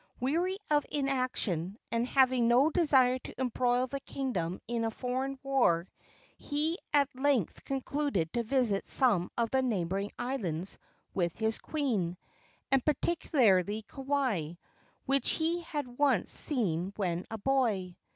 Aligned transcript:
Weary 0.19 0.57
of 0.71 0.83
inaction, 0.91 1.77
and 1.91 2.07
having 2.07 2.47
no 2.47 2.71
desire 2.71 3.19
to 3.19 3.39
embroil 3.39 3.85
the 3.85 3.99
kingdom 3.99 4.59
in 4.67 4.83
a 4.83 4.89
foreign 4.89 5.37
war, 5.43 5.87
he 6.39 6.79
at 6.91 7.13
length 7.13 7.63
concluded 7.65 8.33
to 8.33 8.41
visit 8.41 8.87
some 8.87 9.29
of 9.37 9.51
the 9.51 9.61
neighboring 9.61 10.11
islands 10.17 10.79
with 11.13 11.37
his 11.37 11.59
queen, 11.59 12.17
and 12.71 12.83
particularly 12.83 13.83
Kauai, 13.83 14.53
which 15.05 15.29
he 15.33 15.61
had 15.61 15.99
once 15.99 16.31
seen 16.31 16.93
when 16.95 17.23
a 17.29 17.37
boy. 17.37 17.95